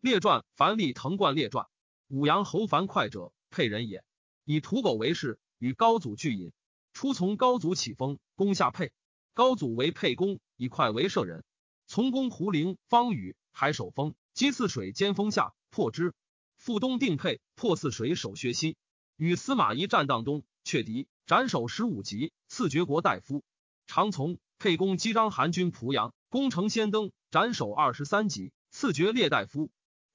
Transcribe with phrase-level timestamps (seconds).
[0.00, 1.66] 列传樊立藤冠列传。
[2.08, 4.02] 武阳侯樊哙者，沛人也，
[4.44, 6.52] 以屠狗为事，与高祖俱饮。
[6.94, 8.92] 初从高祖起封，攻下沛。
[9.34, 11.44] 高祖为沛公，以哙为舍人。
[11.86, 16.14] 从攻胡陵、方宇，还守封，击泗水兼封下，破之。
[16.56, 18.78] 复东定沛，破泗水，守薛西。
[19.16, 23.44] 与司马懿战荡东，却敌，斩首十五级，赐爵国大夫。
[23.86, 29.70] 常从沛公击章韩军濮阳，攻城先登，斩首二十三级，赐爵列大夫。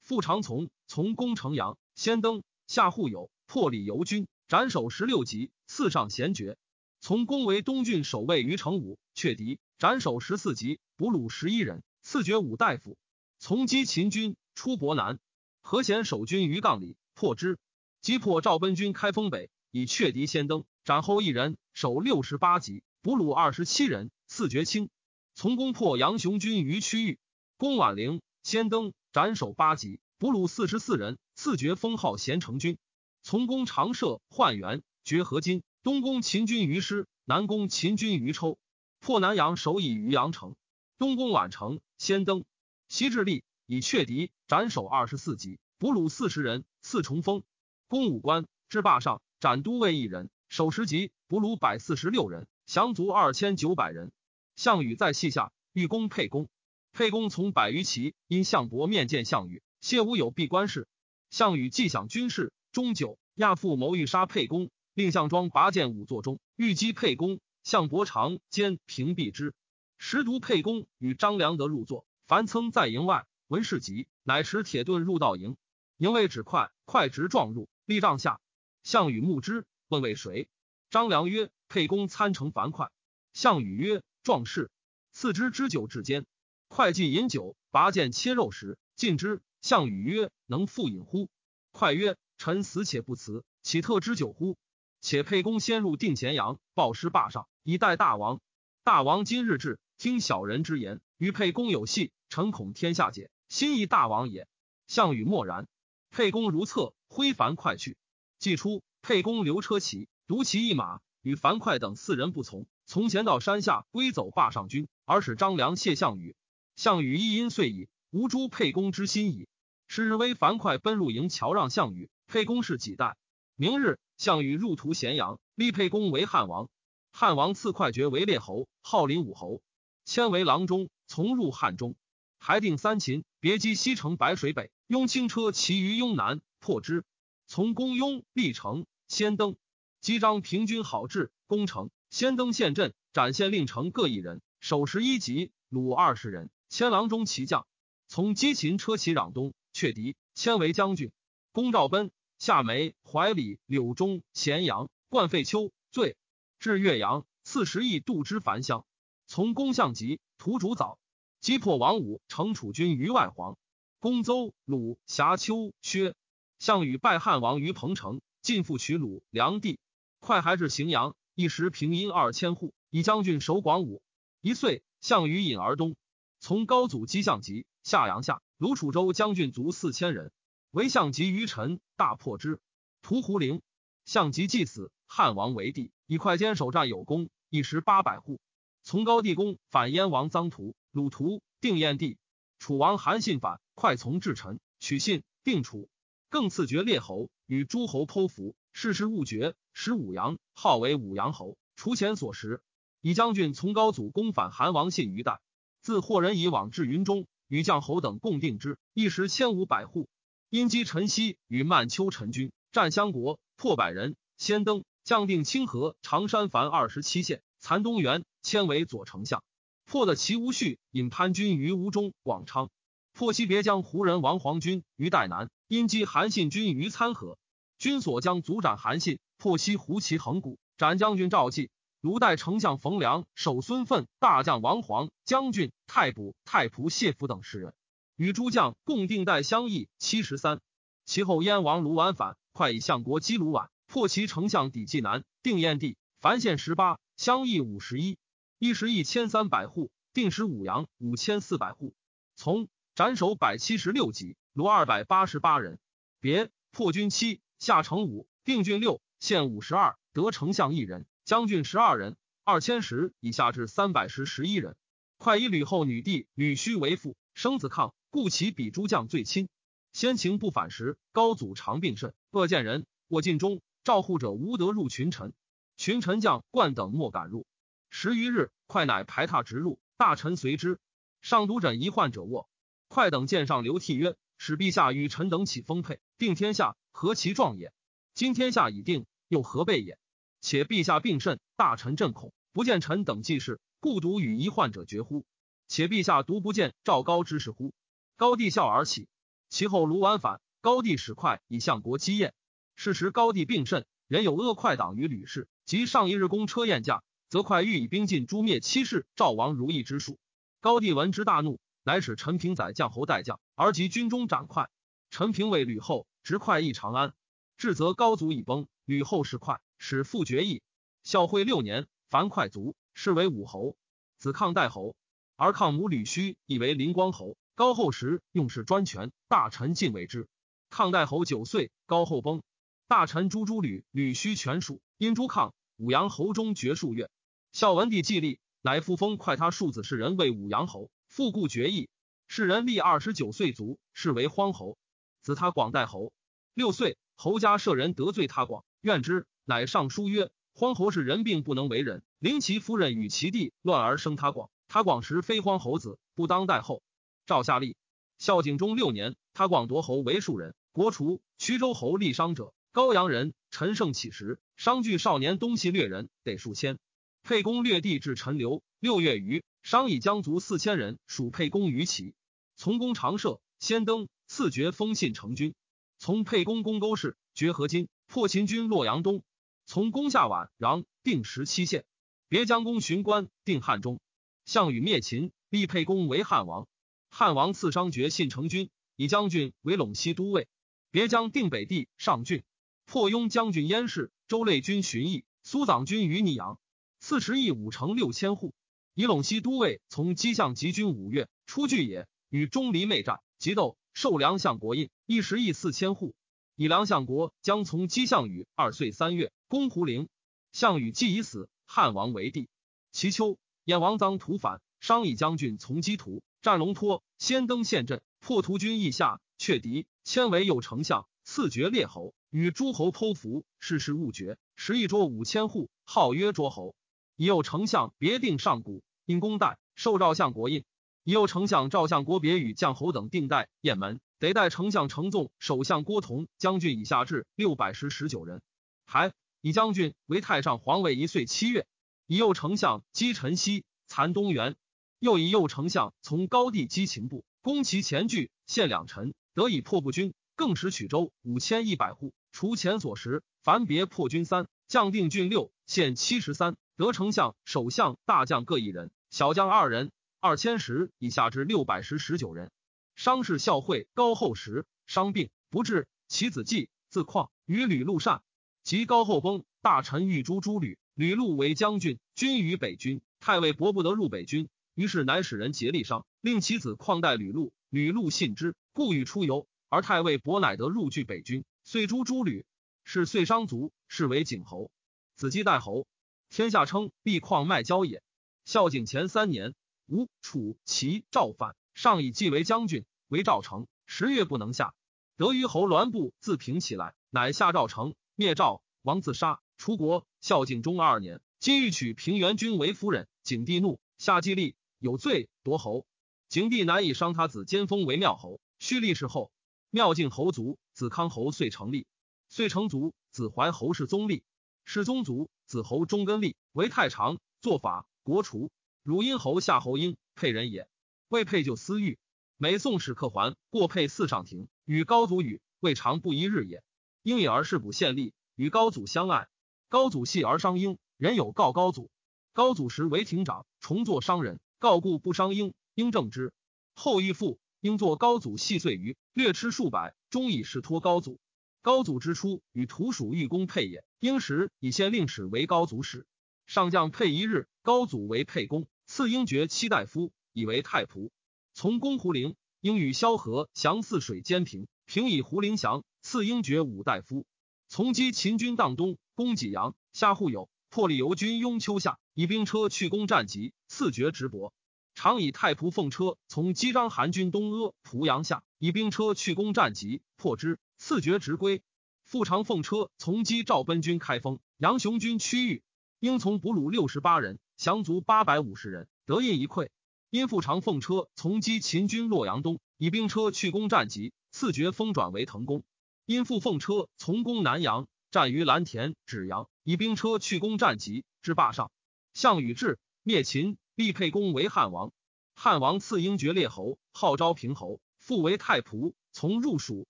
[0.06, 6.56] 复常从从攻城阳，先登下户有破李游军，斩首十六级，赐上贤爵。
[7.00, 12.96] 从攻为东郡守卫于成武，却敌，斩首十四级，俘虏十一人，赐爵武大夫。
[13.40, 15.18] 从击秦军，出博南。
[15.60, 17.58] 何贤守军于杠里，破之，
[18.00, 24.88] 击破赵奔军开封北，以却敌先登，斩后一人，守六十八级，俘虏二十七人，赐爵卿。
[25.34, 27.18] 从攻破杨雄军于区域，
[27.56, 32.78] 攻宛陵，先登，斩首八级，俘虏四十四人，赐爵封号贤成军。
[33.22, 38.58] 从攻长社、换元，绝河津，东攻秦军于师，南攻秦军于抽，
[38.98, 40.56] 破南阳，守以于阳城，
[40.98, 42.44] 东攻宛城，先登，
[42.88, 43.44] 西至利。
[43.68, 47.42] 以却敌，斩首二十四级，俘虏四十人，赐重封。
[47.88, 54.12] 攻武关，至霸上，斩都尉一人，守十级，俘虏百四十六人，降卒二千九百人。
[54.54, 56.48] 项羽在戏下，欲攻沛公。
[56.92, 60.88] 沛公从百余骑，因项伯面见项羽，谢无有闭关事。
[61.30, 67.40] 项羽既想军事，终久，亚父谋欲杀沛公，令项庄拔剑五座中，欲击沛公。
[67.64, 69.52] 项伯长兼屏蔽之。
[69.98, 73.26] 时独沛公与张良得入座，樊噌在营外。
[73.48, 75.56] 闻事急，乃持铁盾入道营。
[75.96, 78.40] 营卫指快，快直撞入，立帐下。
[78.84, 80.48] 项羽目之，问为谁？
[80.90, 82.92] 张良曰：“沛公参乘樊哙。”
[83.34, 84.70] 项羽曰：“壮士。”
[85.12, 86.24] 赐之之酒至坚。
[86.68, 89.42] 会计饮酒，拔剑切肉食，尽之。
[89.60, 91.28] 项羽曰：“能复饮乎？”
[91.72, 94.56] 快曰：“臣死且不辞，岂特之酒乎？”
[95.00, 98.40] 且沛公先入定咸阳，报师霸上，以待大王。
[98.82, 103.30] 大王今日至，听小人之言，与沛公有隙，臣恐天下解。
[103.48, 104.48] 心意大王也。
[104.86, 105.68] 项羽默然。
[106.10, 107.96] 沛公如厕，挥樊哙去。
[108.38, 112.66] 既出，沛公留车骑，独骑一马，与樊哙等四人不从。
[112.84, 116.34] 从前到山下归走霸上军，而使张良谢项羽。
[116.74, 119.46] 项羽一因遂矣，无诛沛公之心矣。
[119.88, 122.08] 是日威樊哙奔入营，乔让项羽。
[122.26, 123.14] 沛公是几代？
[123.56, 126.70] 明日，项羽入屠咸阳，立沛公为汉王。
[127.12, 129.60] 汉王赐哙爵为列侯，号灵武侯，
[130.06, 131.94] 迁为郎中，从入汉中。
[132.38, 137.04] 还定三秦，别击西城白水北，拥轻车骑于雍南，破之。
[137.46, 139.56] 从攻雍，立城，先登。
[140.00, 147.66] 击张平军好志，攻城，先登陷阵，斩县令城各一人，守十一级，虏二十人，迁郎中骑将。
[148.08, 151.10] 从击秦车骑攘东，却敌，迁为将军。
[151.52, 156.16] 攻赵奔，夏梅、怀里、柳中、咸阳、灌废丘，罪。
[156.58, 158.86] 至岳阳，赐十亿度之樊乡。
[159.26, 160.98] 从攻项籍，屠主早。
[161.40, 163.56] 击破王武，乘楚军于外黄，
[163.98, 166.14] 攻邹、鲁、峡丘、薛。
[166.58, 169.78] 项羽败汉王于彭城，进复取鲁、梁地。
[170.20, 174.02] 快还至荥阳，一时平阴二千户，以将军守广武。
[174.40, 175.96] 一岁，项羽引而东，
[176.38, 180.32] 从高祖击项籍，夏阳下，鲁楚州将军卒四千人，
[180.72, 182.60] 为项籍于臣，大破之。
[183.00, 183.62] 屠胡陵，
[184.04, 188.40] 项籍既死，汉王为帝，以快坚守战有功，一时八百户。
[188.82, 190.74] 从高帝公反燕王臧荼。
[190.90, 192.18] 鲁屠定燕地，
[192.58, 195.88] 楚王韩信反，快从至臣，取信，定楚，
[196.28, 201.56] 更赐爵列侯，与诸侯剖符，世事勿绝，使武阳，号为武阳侯。
[201.76, 202.60] 除前所食，
[203.00, 205.40] 以将军从高祖攻反韩王信于代，
[205.80, 210.08] 自获人以往至云中，与将侯等共定之，一时千五百户。
[210.48, 219.42] 因击陈豨与曼丘陈军，战相国，破百人，先登，将定清河、常山凡二十七县，残东原，迁为左丞相。
[219.84, 222.70] 破的齐无绪引潘军于吴中、广昌，
[223.12, 227.38] 破西别将胡人王黄军于代南，因击韩信军于参河，
[227.78, 231.70] 军所将卒斩韩信，破西胡骑横谷，斩将军赵济，
[232.00, 237.74] 卢代丞相冯良，守孙奋，大将王黄，将军太卜、太仆谢府等十人，
[238.16, 240.60] 与诸将共定代相议七十三。
[241.04, 248.18] 其后燕王卢绾反，快以相国击卢绾，破其丞相抵济南，定燕地，樊县十八，相议五十一。
[248.58, 251.94] 一时一千三百户，定时五阳五千四百户，
[252.34, 255.78] 从斩首百七十六级，卢二百八十八人。
[256.20, 264.76] 别破军七，下城五，定郡六，县五十二，得丞相一人，将军十二人，二千石以下至三百石十一人。
[265.18, 269.48] 快以吕后女弟吕须为妇，生子抗，故其比诸将最亲。
[269.92, 272.86] 先秦不反时，高祖常病甚，恶见人。
[273.08, 275.32] 我尽忠，召护者无得入群臣，
[275.76, 277.44] 群臣将冠等莫敢入。
[277.90, 280.78] 十余日，快乃排闼直入，大臣随之。
[281.22, 282.48] 上都诊一患者卧，
[282.86, 287.72] 快等见上流涕曰：“使陛下与臣等起丰沛，定天下，何其壮也！
[288.14, 289.98] 今天下已定，又何备也？
[290.46, 295.26] 且陛下病甚，大臣震恐，不见臣等济事，故独与一患者绝乎？
[295.66, 297.74] 且陛下独不见赵高之事乎？”
[298.16, 299.08] 高帝笑而起。
[299.48, 302.32] 其后卢绾反，高帝使快以相国击燕。
[302.76, 310.16] 是时高帝病甚，人有恶快党于吕氏，及上一日公车宴驾，则快欲以兵进诛灭七世赵王如意之术。
[310.60, 314.70] 高帝闻之大怒，乃使陈平宰将侯代将，而及军中斩快。
[315.10, 317.14] 陈平为吕后，执快诣长安。
[317.56, 320.62] 至则高祖已崩，吕后是快，使复决议。
[321.04, 323.76] 孝惠六年，樊哙卒，是为武侯。
[324.18, 324.96] 子抗代侯，
[325.36, 327.36] 而抗母吕须以为灵光侯。
[327.54, 330.26] 高后时用事专权，大臣尽为之。
[330.70, 332.42] 抗代侯九岁，高后崩，
[332.88, 334.80] 大臣诛诸吕，吕须全属。
[334.98, 337.08] 因诸抗，武阳侯中绝数月。
[337.52, 341.88] 孝文帝既立，乃复封快他庶子士人为武阳侯，复故爵义。
[342.26, 344.76] 士人立二十九岁卒，是为荒侯。
[345.22, 346.12] 子他广代侯，
[346.54, 354.50] 六岁，侯家舍人得罪他广，愿之，乃上书曰：荒侯是人病不能为人，临其夫人与其弟乱而生他广。
[354.68, 356.82] 他广时非荒侯子，不当代后。
[357.26, 357.76] 赵夏立
[358.18, 360.54] 孝景中六年，他广夺侯为庶人。
[360.72, 366.78] 国除徐州侯立商者，高阳人陈胜起时，商惧少年东西掠人，得数千。
[367.22, 372.14] 沛公掠地至陈留，六月余，商以将卒四千人属沛公于齐。
[372.54, 375.54] 从公长射，先登赐爵封信成军。
[375.98, 379.22] 从沛公攻勾氏，爵河津，破秦军洛阳东。
[379.64, 381.84] 从攻下宛壤，定十七县。
[382.28, 384.00] 别将公巡关，定汉中。
[384.44, 386.68] 项羽灭秦，立沛公为汉王。
[387.08, 390.48] 汉王赐商爵信成军，以将军为陇西都尉。
[390.90, 392.42] 别将定北地上郡，
[392.84, 396.58] 破雍将军燕氏，周累军巡邑，苏党军于逆阳，
[397.00, 398.54] 赐食邑五城六千户。
[398.94, 406.14] 以陇西都尉从击相集军五月出巨野，与钟离昧战，即斗，受梁相国印，一十邑四千户。
[406.58, 410.08] 以梁相国将从击项羽二岁三月攻胡陵，
[410.52, 412.48] 项羽既已死，汉王为帝。
[412.92, 416.22] 其秋，燕王臧屠反，商以将军从击屠。
[416.40, 424.38] 战龙托，先登陷阵，破屠军邑下，却敌，迁为右丞相，赐爵列侯，与诸侯剖符，世事勿绝。
[424.54, 426.74] 食一桌五千户，号曰桌侯。
[427.16, 430.64] 以右丞相别定上古，因公代，受赵相国印。
[431.06, 438.42] 以右丞相赵相国别与将侯等定代雁门，得代丞相程纵、首相郭同将军以下至六百十十九人。
[438.86, 441.68] 还以将军为太上皇位一岁七月。
[442.08, 444.56] 以右丞相击陈豨，残东原。
[444.98, 450.12] 又以右丞相从高帝击秦部，攻其前据，陷两臣，得以破不军。
[450.34, 459.92] 更使曲州五千一百户，除前所食，凡别破军三，将定郡六，县七十三，得丞相、首相、大将各一人，小将二人，
[460.26, 462.50] 二千石以下至六百石十九人。
[462.96, 468.24] 商氏孝惠高后时，伤病不治，其子季自况与吕禄善，
[468.64, 474.48] 及高后崩，大臣欲诛诸吕，吕禄为将军，军于北军，太尉伯不得入北军。
[474.74, 477.52] 于是乃使人竭力商，令其子旷代吕禄。
[477.70, 479.46] 吕禄信之，故欲出游。
[479.68, 482.44] 而太尉伯乃得入据北军，遂诛诸吕。
[482.82, 484.72] 是遂商族，是为景侯。
[485.14, 485.86] 子季代侯，
[486.30, 488.02] 天下称必旷卖交也。
[488.44, 489.54] 孝景前三年，
[489.88, 493.68] 吴、楚、齐、赵反，上以继为将军，为赵城。
[493.86, 494.74] 十月不能下，
[495.16, 498.62] 得于侯栾布自平起来，乃下赵城，灭赵。
[498.82, 500.06] 王自杀，出国。
[500.20, 504.56] 孝景中二年，今欲娶平原君为夫人，景帝怒，下季立。
[504.78, 505.86] 有罪夺侯，
[506.28, 508.40] 景帝难以伤他子兼封为妙侯。
[508.58, 509.30] 续立世后，
[509.70, 511.86] 妙晋侯卒，子康侯遂成立。
[512.28, 514.24] 遂成卒，子怀侯氏宗立。
[514.64, 517.18] 世宗卒，子侯中根立为太常。
[517.40, 518.50] 做法国除。
[518.86, 520.68] 汝阴侯夏侯婴沛人也，
[521.08, 521.98] 未沛就私欲。
[522.36, 526.62] 每宋使客还，过沛四上庭，与高祖语，未尝不一日也。
[527.02, 529.26] 因以而世补献立，与高祖相爱。
[529.68, 531.90] 高祖系而伤婴，人有告高祖。
[532.32, 534.38] 高祖时为亭长，重作商人。
[534.60, 536.32] 告故不伤婴，婴正之。
[536.72, 541.18] 后欲父，应作高祖细碎于略吃数百，终以事托高祖。
[541.60, 543.84] 高祖之初，与土属玉公沛也。
[543.98, 546.06] 婴时以先令史为高祖使。
[546.46, 551.10] 上将沛一日，高祖为沛公，赐英爵七大夫，以为太仆。
[551.52, 557.26] 从公胡陵，应与萧何降泗水兼平，平以胡陵降，赐英爵五大夫。
[557.68, 560.48] 从击秦军荡东，攻济阳，下户有。
[560.68, 564.52] 破例由军雍丘下，以兵车去攻战急，赐爵直伯。
[564.94, 571.62] 常以太仆奉车从击章韩军东阿濮阳下，以兵车去攻战急，破之，赐爵直归。
[572.04, 575.62] 复常奉车从击赵奔军开封，杨雄军区域，
[575.98, 579.70] 应从俘虏六十八人，降卒八百五十人，得印一溃。
[580.10, 585.64] 因复常奉车从击秦军洛阳东，以兵车去攻战急，赐爵封转为腾公。
[586.04, 591.70] 因复奉车从攻南阳，战于蓝田、芷阳，以兵车去攻战急，至霸上。
[592.14, 594.92] 项羽至，灭秦，立沛公为汉王。
[595.34, 599.86] 汉王赐英爵列侯，号昭平侯，复为太仆，从入蜀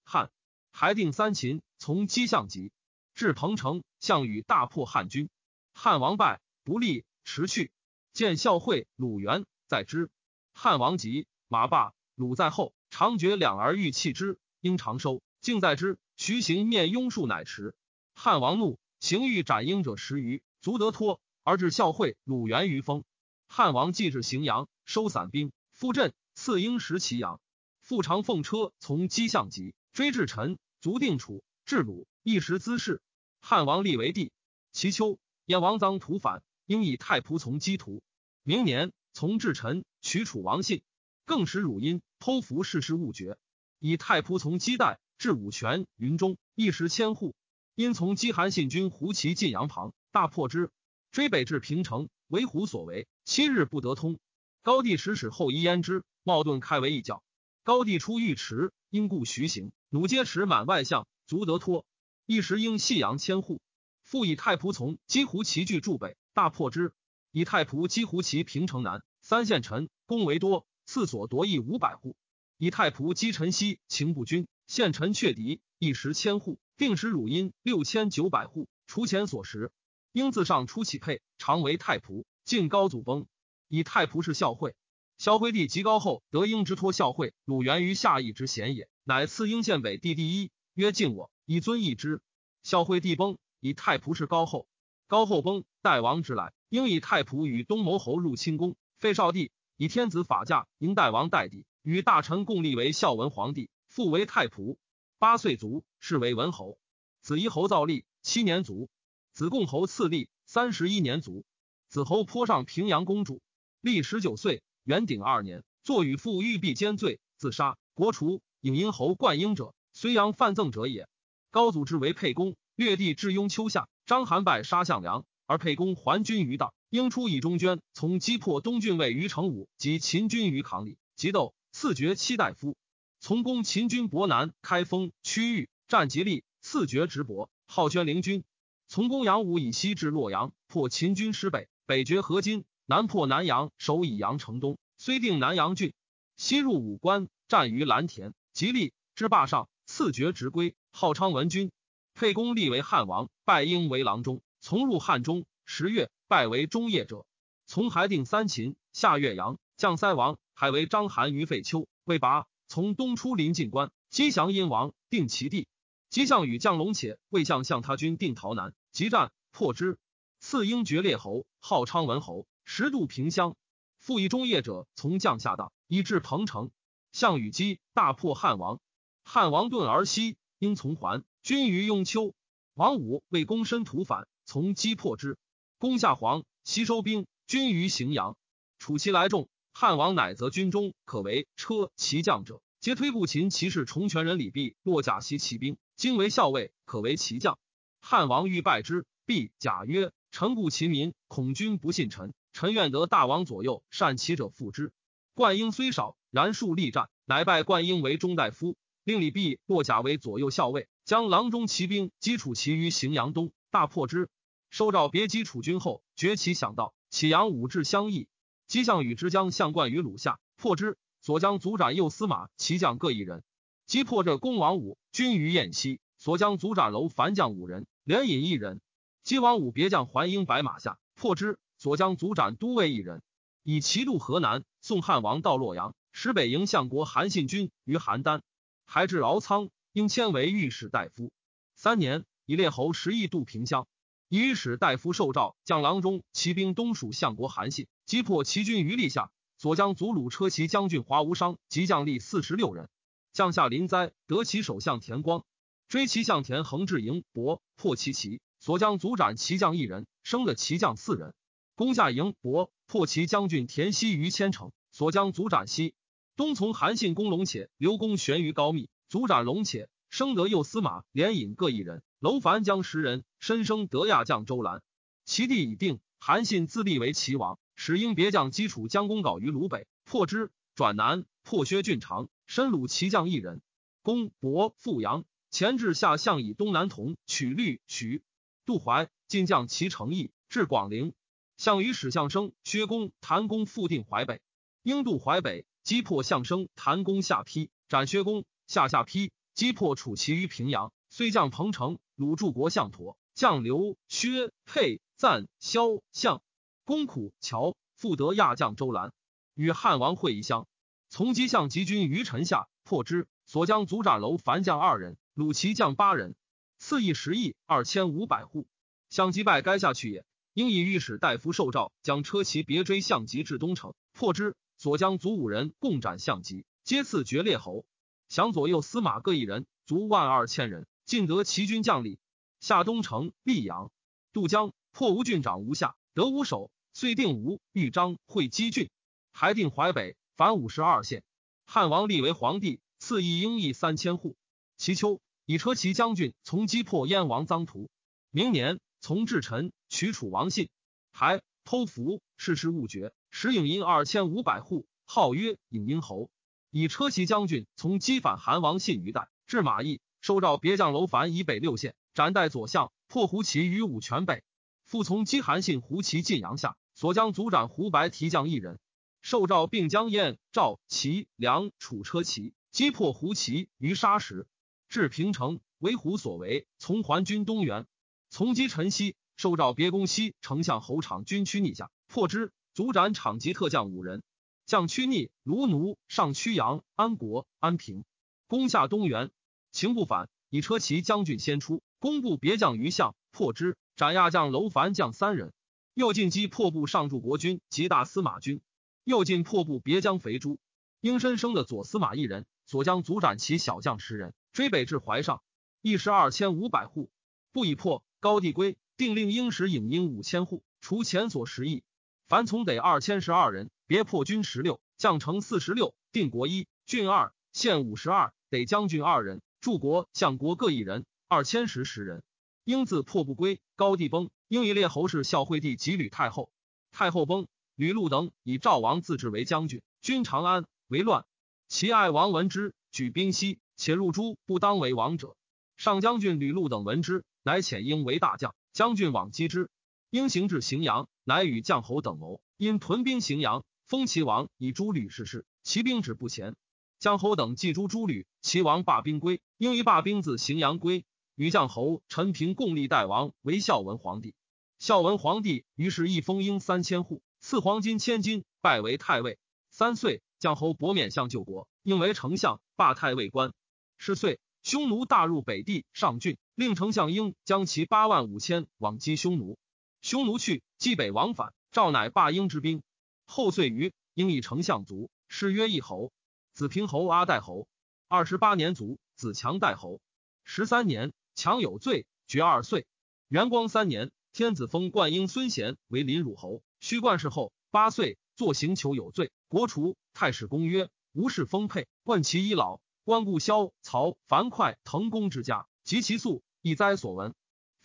[0.05, 0.31] 汉。
[0.73, 2.73] 还定三秦，从击项籍，
[3.15, 5.29] 至彭城，项羽大破汉军。
[5.73, 7.71] 汉王败，不利，驰去。
[8.15, 10.11] 见孝惠、鲁元在之。
[10.55, 15.99] 汉王急，马罢，鲁在后，长绝两儿欲弃之，应长收，竟在之。
[16.17, 17.75] 徐行面拥树，乃迟。
[18.15, 23.05] 汉王怒，行欲斩鹰者十余，足得脱，而至孝惠、鲁元于封。
[23.49, 27.39] 汉王既至荥阳，收散兵，复镇，赐鹰食其阳。
[27.81, 33.03] 复常奉车从击项籍，追至陈，卒定楚，至鲁，一时滋事。
[33.41, 34.33] 汉王立为帝。
[34.73, 38.03] 其秋，燕王臧屠反，应以太仆从击徒。
[38.43, 40.83] 明年，从至臣，取楚王信，
[41.25, 43.39] 更使汝阴剖服世事勿绝，
[43.79, 45.01] 以太仆从击代。
[45.19, 47.35] 至武泉、云中，一时千户。
[47.75, 50.71] 因从击韩信军胡骑晋阳旁，大破之，
[51.11, 54.19] 追北至平城，为虎所为，七日不得通。
[54.63, 57.23] 高帝使使后一焉之，冒盾开为一角。
[57.63, 61.87] 高帝出御池，因故徐行，弩皆持满外相，足得脱。
[62.27, 63.63] 一时应信阳千户，
[64.03, 66.93] 复以太仆从击胡骑拒驻北，大破之。
[67.33, 72.15] 以太仆击胡骑平城南，三县臣，攻为多，次所夺邑五百户。
[72.59, 74.47] 以太仆击陈西，秦不均。
[74.67, 79.73] 县臣却敌，一时千户，定时汝阴六千九百户，除前所食。
[80.13, 82.27] 英自上出起配，常为太仆。
[82.45, 83.27] 晋高祖崩，
[83.69, 84.75] 以太仆是孝惠。
[85.17, 92.21] 孝惠帝及高后，得英之托孝惠，鲁源于下邑之贤也，乃赐英县北地第一，曰敬我，以尊义之。
[92.63, 94.69] 孝惠帝崩，以太仆是高后。
[95.09, 103.71] 高后崩，代王之来，应以太仆与东牟侯入清宫，废少帝，以天子法驾，迎代王代帝，与大臣共立为孝文皇帝。
[103.89, 104.79] 父为太仆，
[105.19, 106.77] 八岁卒，是为文侯。
[107.23, 108.91] 子夷侯造立，七年卒。
[109.33, 111.45] 子贡侯赐立，三十一年卒。
[111.89, 113.41] 子侯颇上平阳公主，
[113.81, 117.79] 立十九岁，元鼎二年，坐与父玉璧奸罪，自杀。
[117.95, 118.43] 国除。
[118.61, 121.09] 颍阴侯冠英者，睢阳范赠者也。
[121.53, 123.89] 高祖之为沛公，略地至雍丘下。
[124.07, 126.73] 章邯败杀项梁，而沛公还军于道。
[126.91, 132.77] 应出以中捐，从击破东郡尉于成武及秦军于扛里，即斗，赐爵七大夫。
[133.19, 138.45] 从攻秦军博南、开封区域，战吉利，赐爵直伯，号宣灵君。
[138.87, 145.93] 从攻杨武以西至洛阳，破秦军师北，北绝河津，南破南阳，守以阳城东，虽定南阳郡，
[146.37, 151.73] 西入武关，战于蓝田，吉利之霸上，赐爵直归，号昌文君。
[152.17, 155.45] 沛公立为汉王，拜英为郎中，从入汉中。
[155.67, 157.27] 十月，拜为中业者。
[157.67, 162.47] 从还定三秦，下岳阳，降塞王，还为章邯于废丘，未拔。
[162.69, 165.69] 从东出临晋关，击降殷王，定其地。
[166.09, 169.99] 击项羽将龙且，魏相向他军定洮南，急战破之。
[170.41, 173.57] 赐英爵列侯，号昌文侯，十度平乡。
[173.99, 176.71] 复以中业者从将下党，以至彭城。
[177.13, 178.81] 项羽击大破汉王，
[179.23, 182.35] 汉王遁而西，应从还，军于雍丘。
[182.75, 185.39] 王武为公申屠反，从击破之，
[185.79, 188.37] 攻下黄，西收兵，军于荥阳。
[188.81, 189.49] 楚其来众。
[189.73, 197.61] 汉王乃择军中可为车骑将者，皆推故秦骑士重权人李弼落甲袭骑兵，今为校尉，可为骑将。
[198.01, 202.35] 汉王欲拜之，必假曰：“臣故秦民，恐君不信臣。
[202.55, 204.93] 臣愿得大王左右，善骑者复之。”
[205.35, 214.29] 冠英虽少，然数力战，乃拜冠英为中大夫，令李弼落甲为左右校尉，将郎中骑兵击楚骑于荥阳东，大破之。
[214.71, 218.27] 收诏别击楚军后，崛起想到，启阳武至相邑。
[218.67, 220.99] 姬项羽之将相冠于鲁下，破之。
[221.21, 223.45] 所将卒斩右司马骑将各一人。
[223.87, 228.81] 击破这公王武军于燕西，所将卒斩楼樊将五人，连引一人。
[229.23, 231.57] 击王武别将桓英白马下，破之。
[231.79, 233.23] 所将卒斩都尉一人，
[233.63, 234.65] 以骑渡河南。
[234.81, 238.41] 宋汉王到洛阳，使北营相国韩信军于邯郸，
[238.87, 241.33] 还至敖仓，应迁为御史大夫。
[241.75, 243.89] 三年，以列侯十亿度平乡。
[244.29, 247.87] 以御史大夫受诏，将郎中骑兵东属相国韩信。
[248.05, 252.91] 击破齐军于立下，所将卒鲁车骑将军华无伤及将吏四十六人。
[253.33, 255.47] 将下临灾，得其首相田光，
[255.89, 261.33] 追其相田横至营伯，破其骑，所将卒斩骑将一人，生了骑将四人。
[261.75, 265.95] 攻下营伯，破其将军田西于千城，所将卒斩西。
[266.37, 269.89] 东从韩信攻龙且，刘公悬于高密，卒斩龙且。
[270.09, 274.83] 生得右司马连引各一人，楼烦将十人，申生得亚将周兰。
[275.25, 283.61] 其地已定，韩信自立为齐王，使英别将基础将攻稿于鲁北，破之，转南，破薛郡长，申虏齐将一人。
[284.03, 288.23] 公伯富阳，前至下相以东南同取律许
[288.65, 291.13] 杜怀，进将齐成邑，至广陵。
[291.57, 294.41] 项羽使相生、薛公、谭公复定淮北，
[294.83, 295.67] 应渡淮北。
[295.83, 300.93] 击破相生、谭公下邳，斩薛公，下下邳，击破楚齐于平阳。
[301.09, 306.43] 虽将彭城，鲁柱国相陀，将刘、薛、沛、赞、萧、相
[306.85, 309.13] 公苦乔，复得亚将周兰，
[309.55, 310.67] 与汉王会一乡。
[311.09, 316.35] 从击相集军于陈下，破之，所将卒斩楼樊将二人，鲁齐将八人，
[316.79, 318.67] 赐邑十亿二千五百户。
[319.09, 324.57] 相击败该下去也，应以御史大夫受诏，将车骑别追相集至东城，破之。
[324.77, 327.87] 所将卒五人，共斩相籍，皆赐爵列侯。
[328.29, 330.87] 降左右司马各一人，卒万二千人。
[331.05, 332.19] 尽得齐军将领。
[332.59, 333.93] 下东城，溧阳、
[334.33, 338.91] 渡江，破吴郡长吴下，得吴守，遂定吴、豫章、会稽郡，
[339.33, 341.23] 还定淮北，凡五十二县。
[341.65, 344.37] 汉王立为皇帝，赐邑英邑三千户。
[344.77, 347.89] 其秋，以车骑将军从击破燕王臧荼。
[348.33, 350.69] 明年，从至臣取楚王信，
[351.13, 353.13] 还偷符，世事勿绝。
[353.31, 356.31] 使颍阴二千五百户，号曰颍阴侯。
[356.79, 364.45] 以车骑将军从击反韩王信于代，至马邑，收诏别将楼烦以北六县，斩代左相，破胡骑于武泉北。
[364.85, 368.79] 复从击韩信胡骑晋阳下，所将卒斩胡白提将一人。
[369.23, 374.47] 受诏并将燕、赵、齐、梁、楚车骑击破胡骑于沙石，
[374.91, 377.87] 至平城，为胡所为，从还军东原。
[378.29, 382.53] 从击陈豨，受诏别攻西丞相侯场军区逆下，破之。
[382.75, 384.23] 卒斩场及特将五人，
[384.67, 388.05] 将屈逆、卢奴、上曲阳、安国、安平，
[388.49, 389.31] 攻下东原，
[389.71, 395.53] 秦不反，以车骑将军先出，攻部别将于相，破之，斩亚将楼烦将三人。
[395.95, 398.61] 又进击破部上柱国军及大司马军，
[399.05, 400.59] 又进破部别将肥猪、
[401.01, 405.43] 应申生的左司马一人，左将卒斩其小将十人，追北至淮上，
[405.81, 407.09] 一时二千五百户，
[407.53, 408.03] 不以破。
[408.19, 411.85] 高帝归，定令应使颍阴五千户，除前所十亿。
[412.29, 422.25] 凡从得二千十二人，别破军十六，将城四十六，定国一，郡二，县五十二，得将军二人，柱国、相国各一人，二千十十人。
[422.65, 426.51] 英自破不归，高帝崩，英以列侯氏孝惠帝及吕太后。
[426.91, 431.27] 太后崩，吕禄等以赵王自治为将军，军长安为乱。
[431.69, 435.37] 其爱王闻之，举兵西，且入诸不当为王者。
[435.77, 439.71] 上将军吕禄等闻之，乃遣英为大将，将军往击之。
[440.11, 441.09] 应行至荥阳。
[441.29, 446.55] 乃与将侯等谋，因屯兵荥阳，封齐王以诸吕氏事，其兵止不前。
[447.01, 454.35] 将侯等祭诛诸吕，齐王罢兵归，应一罢兵自荥阳归，与将侯陈平共立代王为孝文皇帝。
[454.79, 459.39] 孝文皇帝于是一封应三千户，赐黄金千金，拜为太尉。
[459.71, 463.53] 三岁，将侯伯免相救国，应为丞相，罢太尉官。
[463.99, 469.59] 十岁，匈奴大入北地上郡，令丞相应将其八万五千往击匈奴。
[470.07, 472.85] 匈奴去，冀北往返，赵乃霸英之兵。
[473.25, 476.13] 后遂于，应以丞相卒，谥曰义侯。
[476.53, 477.67] 子平侯阿代侯，
[478.07, 479.01] 二十八年卒。
[479.17, 480.01] 子强代侯，
[480.45, 482.87] 十三年，强有罪，爵二岁。
[483.27, 486.63] 元光三年，天子封冠英孙贤为临汝侯。
[486.79, 489.97] 虚冠氏后，八岁，作刑求有罪，国除。
[490.15, 492.79] 太史公曰：无事丰沛，问其一老。
[493.03, 497.35] 关顾萧曹樊哙滕公之家，及其粟，一哉所闻。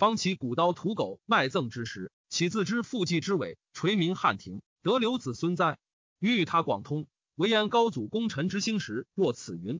[0.01, 5.77] 方其古刀屠狗卖赠之时，岂自知父继之伟，垂名汉庭，得留子孙哉？
[6.17, 9.79] 欲与他广通，唯言高祖功臣之兴时，若此云。